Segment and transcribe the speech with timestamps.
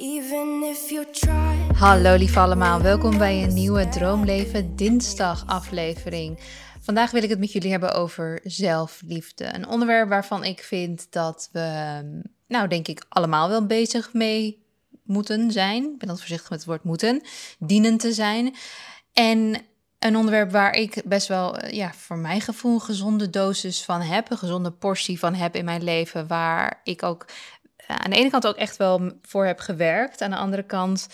[0.00, 1.76] Even if you try.
[1.76, 6.38] Hallo lief allemaal, welkom bij een nieuwe Droomleven Dinsdag aflevering.
[6.80, 9.54] Vandaag wil ik het met jullie hebben over zelfliefde.
[9.54, 12.00] Een onderwerp waarvan ik vind dat we,
[12.48, 14.64] nou denk ik, allemaal wel bezig mee
[15.02, 15.82] moeten zijn.
[15.82, 17.22] Ik ben altijd voorzichtig met het woord moeten.
[17.58, 18.54] Dienen te zijn.
[19.12, 19.56] En
[19.98, 24.00] een onderwerp waar ik best wel, eh, ja, voor mijn gevoel een gezonde dosis van
[24.00, 24.30] heb.
[24.30, 26.26] Een gezonde portie van heb in mijn leven.
[26.26, 27.26] Waar ik ook
[27.98, 30.22] aan de ene kant ook echt wel voor heb gewerkt.
[30.22, 31.08] Aan de andere kant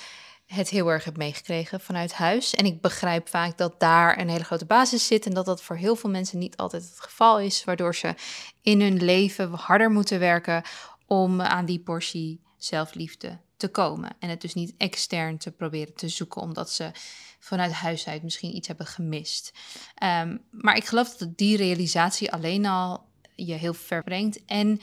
[0.46, 2.54] het heel erg heb meegekregen vanuit huis.
[2.54, 5.26] En ik begrijp vaak dat daar een hele grote basis zit.
[5.26, 7.64] En dat dat voor heel veel mensen niet altijd het geval is.
[7.64, 8.14] Waardoor ze
[8.62, 10.62] in hun leven harder moeten werken
[11.06, 14.16] om aan die portie zelfliefde te komen.
[14.18, 16.90] En het dus niet extern te proberen te zoeken, omdat ze
[17.38, 19.52] vanuit huis uit misschien iets hebben gemist.
[19.94, 23.04] Ehm, maar ik geloof dat die realisatie alleen al
[23.34, 24.44] je heel ver brengt.
[24.44, 24.80] En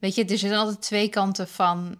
[0.00, 1.98] weet je, er zijn altijd twee kanten van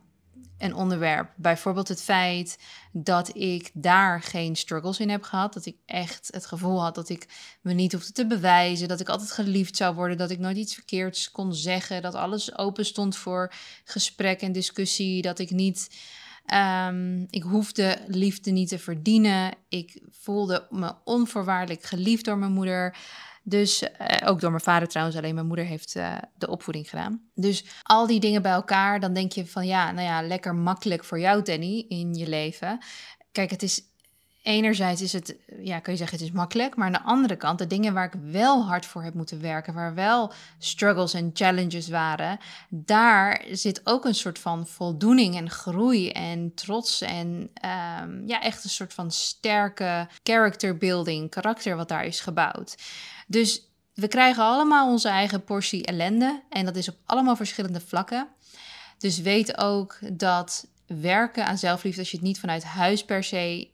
[0.61, 1.31] een onderwerp.
[1.37, 2.59] Bijvoorbeeld het feit
[2.93, 5.52] dat ik daar geen struggles in heb gehad.
[5.52, 7.27] Dat ik echt het gevoel had dat ik
[7.61, 8.89] me niet hoefde te bewijzen.
[8.89, 10.16] Dat ik altijd geliefd zou worden.
[10.16, 12.02] Dat ik nooit iets verkeerds kon zeggen.
[12.02, 13.52] Dat alles open stond voor
[13.85, 15.23] gesprek en discussie.
[15.23, 15.91] Dat ik niet.
[16.87, 19.52] Um, ik hoefde liefde niet te verdienen.
[19.69, 22.96] Ik voelde me onvoorwaardelijk geliefd door mijn moeder.
[23.43, 23.88] Dus uh,
[24.24, 27.23] ook door mijn vader trouwens, alleen mijn moeder heeft uh, de opvoeding gedaan.
[27.35, 31.05] Dus al die dingen bij elkaar, dan denk je van ja, nou ja, lekker makkelijk
[31.05, 32.79] voor jou, Danny, in je leven.
[33.33, 33.83] Kijk, het is
[34.43, 36.77] enerzijds is het, ja, kun je zeggen, het is makkelijk.
[36.77, 39.74] Maar aan de andere kant, de dingen waar ik wel hard voor heb moeten werken,
[39.74, 46.11] waar wel struggles en challenges waren, daar zit ook een soort van voldoening en groei
[46.11, 47.51] en trots en
[48.02, 52.77] um, ja, echt een soort van sterke character building, karakter wat daar is gebouwd.
[53.27, 58.29] Dus we krijgen allemaal onze eigen portie ellende en dat is op allemaal verschillende vlakken.
[58.99, 63.71] Dus weet ook dat werken aan zelfliefde, als je het niet vanuit huis per se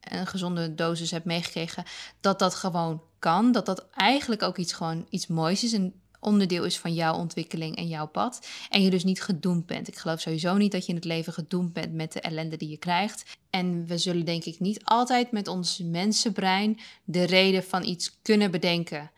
[0.00, 1.84] een gezonde dosis hebt meegekregen,
[2.20, 3.52] dat dat gewoon kan.
[3.52, 5.72] Dat dat eigenlijk ook iets, gewoon iets moois is.
[5.72, 8.46] Een onderdeel is van jouw ontwikkeling en jouw pad.
[8.68, 9.88] En je dus niet gedoemd bent.
[9.88, 12.68] Ik geloof sowieso niet dat je in het leven gedoemd bent met de ellende die
[12.68, 13.38] je krijgt.
[13.50, 18.50] En we zullen denk ik niet altijd met ons mensenbrein de reden van iets kunnen
[18.50, 19.10] bedenken.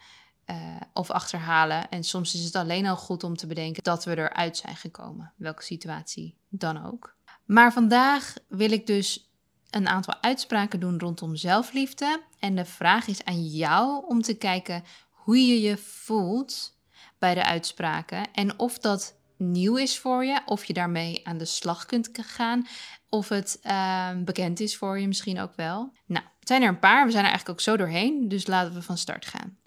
[0.46, 0.56] Uh,
[0.92, 1.88] of achterhalen.
[1.88, 5.32] En soms is het alleen al goed om te bedenken dat we eruit zijn gekomen.
[5.36, 7.16] Welke situatie dan ook.
[7.44, 9.31] Maar vandaag wil ik dus
[9.72, 12.20] een aantal uitspraken doen rondom zelfliefde.
[12.38, 16.76] En de vraag is aan jou om te kijken hoe je je voelt
[17.18, 21.44] bij de uitspraken en of dat nieuw is voor je, of je daarmee aan de
[21.44, 22.66] slag kunt gaan,
[23.08, 25.92] of het uh, bekend is voor je misschien ook wel.
[26.06, 28.74] Nou, het zijn er een paar, we zijn er eigenlijk ook zo doorheen, dus laten
[28.74, 29.58] we van start gaan.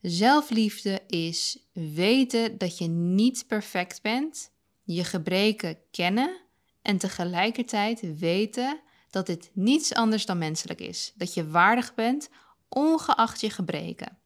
[0.00, 4.50] Zelfliefde is weten dat je niet perfect bent,
[4.84, 6.40] je gebreken kennen
[6.82, 8.80] en tegelijkertijd weten
[9.14, 11.12] dat dit niets anders dan menselijk is.
[11.16, 12.28] Dat je waardig bent,
[12.68, 14.18] ongeacht je gebreken.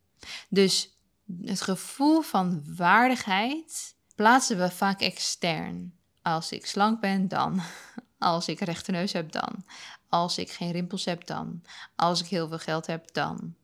[0.49, 0.99] Dus
[1.43, 5.95] het gevoel van waardigheid plaatsen we vaak extern.
[6.23, 7.61] Als ik slank ben, dan.
[8.19, 9.65] Als ik rechte neus heb, dan.
[10.09, 11.63] Als ik geen rimpels heb, dan.
[11.97, 13.55] Als ik heel veel geld heb, dan.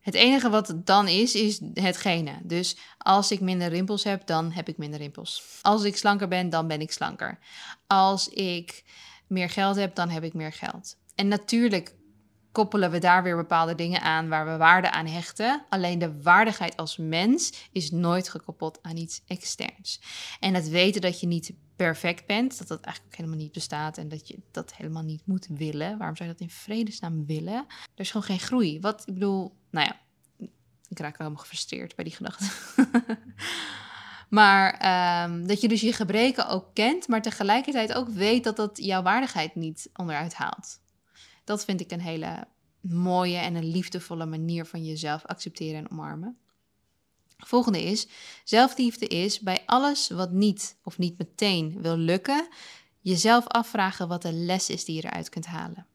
[0.00, 2.38] Het enige wat dan is, is hetgene.
[2.42, 5.58] Dus als ik minder rimpels heb, dan heb ik minder rimpels.
[5.62, 7.38] Als ik slanker ben, dan ben ik slanker.
[7.86, 8.84] Als ik
[9.30, 10.96] meer geld heb, dan heb ik meer geld.
[11.14, 11.94] En natuurlijk
[12.52, 15.64] koppelen we daar weer bepaalde dingen aan waar we waarde aan hechten.
[15.68, 20.00] Alleen de waardigheid als mens is nooit gekoppeld aan iets externs.
[20.40, 23.98] En het weten dat je niet perfect bent, dat dat eigenlijk ook helemaal niet bestaat
[23.98, 25.98] en dat je dat helemaal niet moet willen.
[25.98, 27.66] Waarom zou je dat in vredesnaam willen?
[27.94, 28.80] Er is gewoon geen groei.
[28.80, 30.00] Wat ik bedoel, nou ja,
[30.88, 32.44] ik raak helemaal gefrustreerd bij die gedachte.
[34.30, 34.72] Maar
[35.24, 39.02] um, dat je dus je gebreken ook kent, maar tegelijkertijd ook weet dat dat jouw
[39.02, 40.80] waardigheid niet onderuit haalt.
[41.44, 42.46] Dat vind ik een hele
[42.80, 46.38] mooie en een liefdevolle manier van jezelf accepteren en omarmen.
[47.36, 48.08] Volgende is,
[48.44, 52.48] zelfliefde is bij alles wat niet of niet meteen wil lukken,
[53.00, 55.86] jezelf afvragen wat de les is die je eruit kunt halen.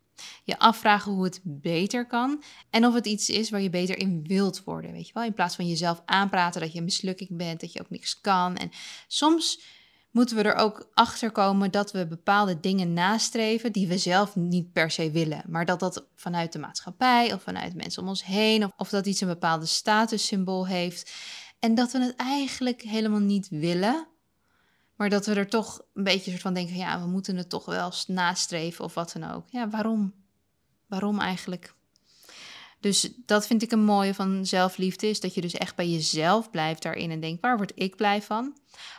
[0.43, 4.23] Je afvragen hoe het beter kan en of het iets is waar je beter in
[4.23, 5.23] wilt worden, weet je wel?
[5.23, 8.55] In plaats van jezelf aanpraten dat je een mislukking bent, dat je ook niks kan.
[8.55, 8.71] En
[9.07, 9.59] soms
[10.11, 14.71] moeten we er ook achter komen dat we bepaalde dingen nastreven die we zelf niet
[14.71, 18.63] per se willen, maar dat dat vanuit de maatschappij of vanuit mensen om ons heen
[18.63, 21.13] of, of dat iets een bepaalde statussymbool heeft
[21.59, 24.07] en dat we het eigenlijk helemaal niet willen,
[24.95, 27.65] maar dat we er toch een beetje soort van denken: ja, we moeten het toch
[27.65, 29.45] wel nastreven of wat dan ook.
[29.49, 30.13] Ja, waarom?
[30.87, 31.73] Waarom eigenlijk?
[32.79, 36.49] Dus dat vind ik een mooie van zelfliefde, is dat je dus echt bij jezelf
[36.49, 38.57] blijft daarin en denkt, waar word ik blij van?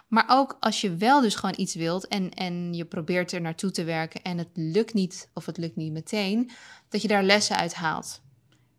[0.08, 3.70] Maar ook als je wel dus gewoon iets wilt en, en je probeert er naartoe
[3.70, 6.50] te werken en het lukt niet of het lukt niet meteen,
[6.88, 8.20] dat je daar lessen uit haalt.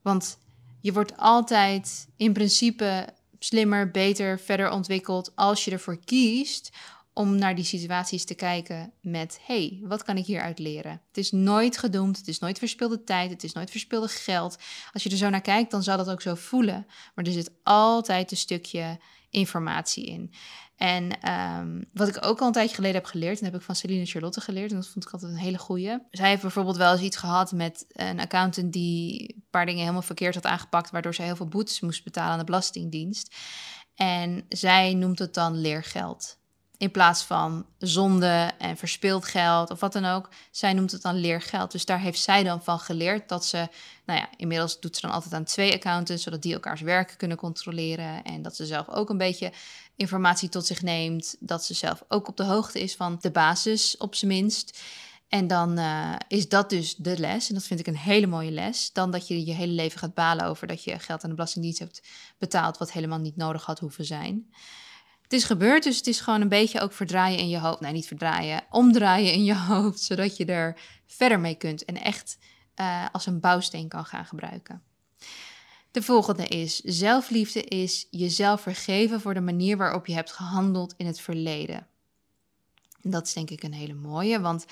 [0.02, 0.38] Want
[0.81, 3.08] je wordt altijd in principe
[3.40, 6.78] slimmer, beter, verder ontwikkeld als je ervoor kiest
[7.18, 11.02] om naar die situaties te kijken met: hey, wat kan ik hieruit leren?
[11.08, 14.58] Het is nooit gedoemd, het is nooit verspilde tijd, het is nooit verspilde geld.
[14.94, 16.86] Als je er zo naar kijkt, dan zal dat ook zo voelen.
[17.16, 19.00] Maar er zit altijd een stukje
[19.30, 20.34] informatie in.
[20.75, 23.75] En ehm, wat ik ook al een tijdje geleden heb geleerd, en heb ik van
[23.75, 25.98] Celine Charlotte geleerd, en dat vond ik altijd een hele goeie.
[26.12, 30.02] Zij heeft bijvoorbeeld wel eens iets gehad met een accountant die een paar dingen helemaal
[30.02, 33.36] verkeerd had aangepakt, waardoor zij heel veel boetes moest betalen aan de Belastingdienst.
[33.96, 36.37] En zij noemt het dan leergeld.
[36.77, 40.29] In plaats van zonde en verspild geld of wat dan ook.
[40.51, 41.71] Zij noemt het dan leergeld.
[41.71, 43.68] Dus daar heeft zij dan van geleerd dat ze,
[44.06, 47.38] nou ja, inmiddels doet ze dan altijd aan twee accountants, zodat die elkaars werk kunnen
[47.38, 48.24] controleren.
[48.24, 49.51] En dat ze zelf ook een beetje
[49.95, 51.35] informatie tot zich neemt.
[51.39, 54.80] Dat ze zelf ook op de hoogte is van de basis, op zijn minst.
[55.27, 57.47] En dan uh, is dat dus de les.
[57.47, 58.94] En dat vind ik een hele mooie les.
[58.94, 61.80] Dan dat je je hele leven gaat balen over dat je geld aan de Belastingdienst
[61.80, 62.01] hebt
[62.38, 64.50] betaald, wat helemaal niet nodig had hoeven zijn.
[65.27, 67.79] Het is gebeurd, dus het is gewoon een beetje ook verdraaien in je hoofd.
[67.79, 72.38] Nee, niet verdraaien, omdraaien in je hoofd, zodat je er verder mee kunt en echt
[72.75, 74.83] uh, als een bouwsteen kan gaan gebruiken.
[75.91, 81.06] De volgende is: zelfliefde is jezelf vergeven voor de manier waarop je hebt gehandeld in
[81.06, 81.88] het verleden.
[83.01, 84.65] En dat is denk ik een hele mooie, want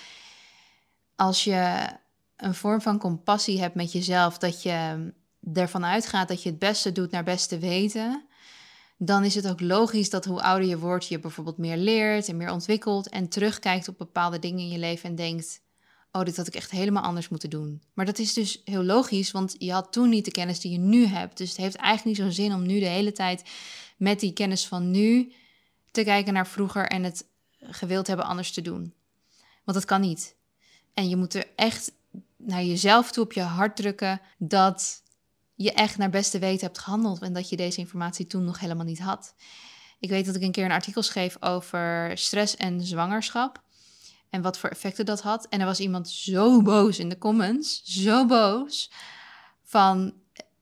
[1.15, 1.87] als je
[2.35, 5.11] een vorm van compassie hebt met jezelf, dat je
[5.53, 8.24] ervan uitgaat dat je het beste doet naar beste weten,
[8.97, 12.37] dan is het ook logisch dat hoe ouder je wordt, je bijvoorbeeld meer leert en
[12.37, 15.61] meer ontwikkelt en terugkijkt op bepaalde dingen in je leven en denkt:
[16.11, 17.81] Oh, dit had ik echt helemaal anders moeten doen.
[17.93, 20.77] Maar dat is dus heel logisch, want je had toen niet de kennis die je
[20.77, 21.37] nu hebt.
[21.37, 23.43] Dus het heeft eigenlijk niet zo'n zin om nu de hele tijd
[23.97, 25.31] met die kennis van nu
[25.91, 27.25] te kijken naar vroeger en het
[27.59, 28.93] gewild hebben anders te doen.
[29.63, 30.35] Want dat kan niet.
[30.93, 31.91] En je moet er echt
[32.37, 35.03] naar jezelf toe op je hart drukken dat
[35.55, 38.85] je echt naar beste weten hebt gehandeld en dat je deze informatie toen nog helemaal
[38.85, 39.33] niet had.
[39.99, 43.61] Ik weet dat ik een keer een artikel schreef over stress en zwangerschap
[44.29, 45.47] en wat voor effecten dat had.
[45.47, 48.91] En er was iemand zo boos in de comments, zo boos,
[49.63, 50.13] van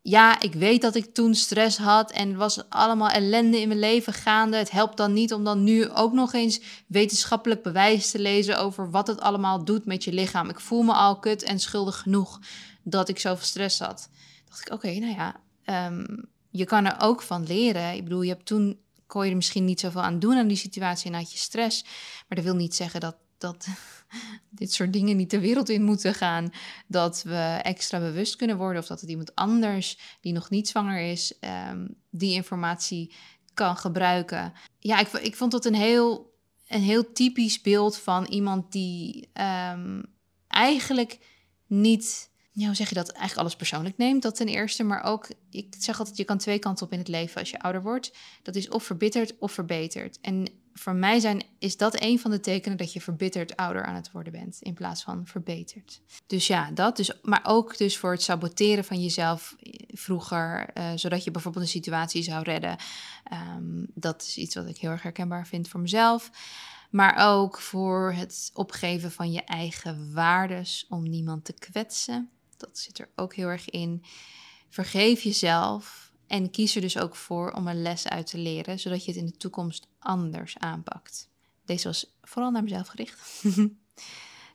[0.01, 4.13] ja, ik weet dat ik toen stress had en was allemaal ellende in mijn leven
[4.13, 4.57] gaande.
[4.57, 8.91] Het helpt dan niet om dan nu ook nog eens wetenschappelijk bewijs te lezen over
[8.91, 10.49] wat het allemaal doet met je lichaam.
[10.49, 12.39] Ik voel me al kut en schuldig genoeg
[12.83, 14.09] dat ik zoveel stress had.
[14.53, 16.05] Dacht ik, oké, nou ja, ehm,
[16.49, 17.93] je kan er ook van leren.
[17.93, 20.57] Ik bedoel, je hebt toen kon je er misschien niet zoveel aan doen aan die
[20.57, 21.83] situatie en had je stress.
[22.27, 23.67] Maar dat wil niet zeggen dat dat
[24.49, 26.53] dit soort dingen niet de wereld in moeten gaan.
[26.87, 31.11] Dat we extra bewust kunnen worden of dat het iemand anders die nog niet zwanger
[31.11, 33.13] is, ehm, die informatie
[33.53, 34.53] kan gebruiken.
[34.79, 36.35] Ja, ik, ik vond dat een heel,
[36.67, 40.01] een heel typisch beeld van iemand die ehm,
[40.47, 41.19] eigenlijk
[41.67, 44.21] niet hoe zeg je dat, eigenlijk alles persoonlijk neemt.
[44.21, 47.07] Dat ten eerste, maar ook, ik zeg altijd, je kan twee kanten op in het
[47.07, 48.13] leven als je ouder wordt.
[48.43, 50.19] Dat is of verbitterd of verbeterd.
[50.21, 53.95] En voor mij zijn, is dat een van de tekenen dat je verbitterd ouder aan
[53.95, 56.01] het worden bent, in plaats van verbeterd.
[56.27, 56.97] Dus ja, dat.
[56.97, 61.63] Dus, maar ook dus voor het saboteren van jezelf eh, vroeger, uh, zodat je bijvoorbeeld
[61.63, 62.77] een situatie zou redden.
[63.57, 66.31] Um, dat is iets wat ik heel erg herkenbaar vind voor mezelf.
[66.89, 72.29] Maar ook voor het opgeven van je eigen waardes om niemand te kwetsen.
[72.63, 74.03] Dat zit er ook heel erg in.
[74.69, 79.05] Vergeef jezelf en kies er dus ook voor om een les uit te leren, zodat
[79.05, 81.29] je het in de toekomst anders aanpakt.
[81.65, 83.43] Deze was vooral naar mezelf gericht.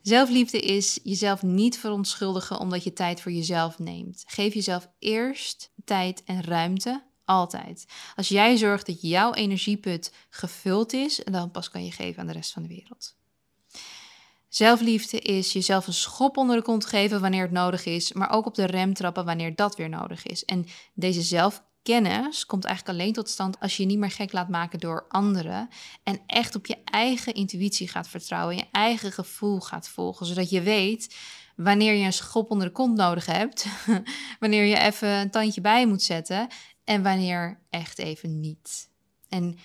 [0.02, 4.24] Zelfliefde is jezelf niet verontschuldigen omdat je tijd voor jezelf neemt.
[4.26, 7.86] Geef jezelf eerst tijd en ruimte, altijd.
[8.16, 12.32] Als jij zorgt dat jouw energieput gevuld is, dan pas kan je geven aan de
[12.32, 13.16] rest van de wereld.
[14.58, 18.46] Zelfliefde is jezelf een schop onder de kont geven wanneer het nodig is, maar ook
[18.46, 20.44] op de rem trappen wanneer dat weer nodig is.
[20.44, 24.48] En deze zelfkennis komt eigenlijk alleen tot stand als je je niet meer gek laat
[24.48, 25.68] maken door anderen
[26.02, 30.62] en echt op je eigen intuïtie gaat vertrouwen, je eigen gevoel gaat volgen, zodat je
[30.62, 31.16] weet
[31.56, 33.66] wanneer je een schop onder de kont nodig hebt,
[34.40, 36.48] wanneer je even een tandje bij moet zetten
[36.84, 38.90] en wanneer echt even niet.
[39.28, 39.58] En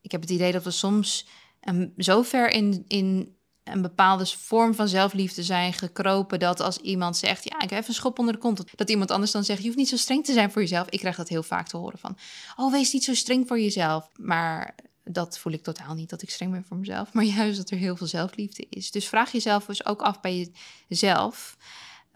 [0.00, 1.26] ik heb het idee dat we soms
[1.68, 3.38] um, zo ver in, in
[3.72, 6.38] een bepaalde vorm van zelfliefde zijn gekropen.
[6.38, 8.64] Dat als iemand zegt, ja, ik heb een schop onder de kont.
[8.76, 10.88] Dat iemand anders dan zegt, je hoeft niet zo streng te zijn voor jezelf.
[10.88, 12.16] Ik krijg dat heel vaak te horen van,
[12.56, 14.08] oh, wees niet zo streng voor jezelf.
[14.16, 14.74] Maar
[15.04, 17.12] dat voel ik totaal niet, dat ik streng ben voor mezelf.
[17.12, 18.90] Maar juist dat er heel veel zelfliefde is.
[18.90, 20.52] Dus vraag jezelf dus ook af bij
[20.86, 21.56] jezelf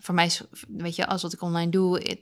[0.04, 0.30] voor mij
[0.68, 2.18] weet je, als wat ik online doe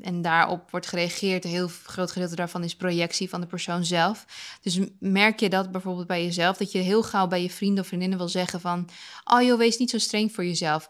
[0.00, 4.26] en daarop wordt gereageerd, een heel groot gedeelte daarvan is projectie van de persoon zelf.
[4.60, 7.86] Dus merk je dat bijvoorbeeld bij jezelf, dat je heel gauw bij je vrienden of
[7.86, 8.88] vriendinnen wil zeggen van,
[9.24, 10.88] oh joh, wees niet zo streng voor jezelf.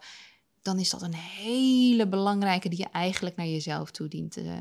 [0.61, 4.53] Dan is dat een hele belangrijke die je eigenlijk naar jezelf toe dient, uh,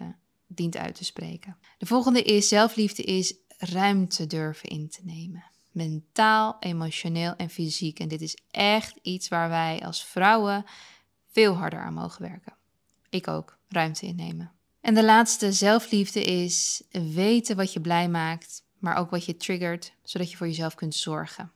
[0.47, 1.56] dient uit te spreken.
[1.78, 5.44] De volgende is zelfliefde is ruimte durven in te nemen.
[5.73, 7.99] Mentaal, emotioneel en fysiek.
[7.99, 10.64] En dit is echt iets waar wij als vrouwen
[11.35, 12.53] veel harder aan mogen werken.
[13.11, 14.53] Ik ook, ruimte innemen.
[14.81, 19.95] En de laatste, zelfliefde, is weten wat je blij maakt, maar ook wat je triggert,
[20.03, 21.53] zodat je voor jezelf kunt zorgen.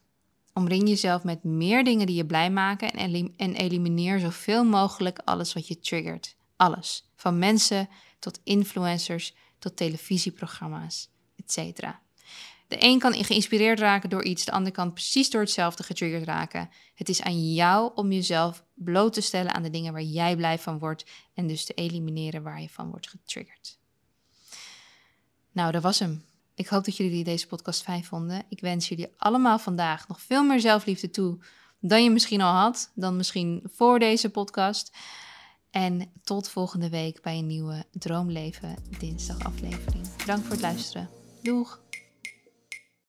[0.53, 2.91] Omring jezelf met meer dingen die je blij maken
[3.37, 6.37] en, elimineer zoveel mogelijk alles wat je triggert.
[6.57, 7.11] Alles.
[7.17, 11.81] Van mensen tot influencers tot televisieprogramma's, etc.
[12.69, 16.71] De een kan geïnspireerd raken door iets, de ander kan precies door hetzelfde getriggerd raken.
[16.95, 20.59] Het is aan jou om jezelf bloot te stellen aan de dingen waar jij blij
[20.59, 23.79] van wordt en dus te elimineren waar je van wordt getriggerd.
[25.53, 26.25] Nou, dat was hem.
[26.55, 28.45] Ik hoop dat jullie deze podcast fijn vonden.
[28.49, 31.39] Ik wens jullie allemaal vandaag nog veel meer zelfliefde toe
[31.81, 34.97] dan je misschien al had, dan misschien voor deze podcast.
[35.71, 40.07] En tot volgende week bij een nieuwe Droomleven dinsdag aflevering.
[40.27, 41.09] Dank voor het luisteren.
[41.43, 41.88] Doeg!